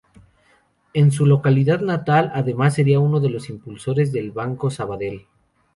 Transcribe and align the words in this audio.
En 0.95 1.11
su 1.11 1.27
localidad 1.27 1.81
natal, 1.81 2.31
además, 2.33 2.73
sería 2.73 2.99
uno 2.99 3.19
de 3.19 3.29
los 3.29 3.51
impulsores 3.51 4.11
del 4.11 4.31
Banco 4.31 4.71
Sabadell. 4.71 5.27